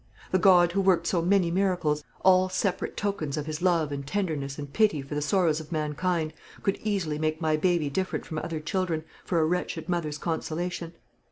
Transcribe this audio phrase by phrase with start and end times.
[0.31, 4.57] The God who worked so many miracles, all separate tokens of His love and tenderness
[4.57, 8.59] and pity for the sorrows of mankind, could easily make my baby different from other
[8.59, 10.93] children, for a wretched mother's consolation.